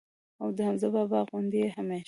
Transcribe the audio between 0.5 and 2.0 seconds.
د حمزه بابا غوندي ئې هميشه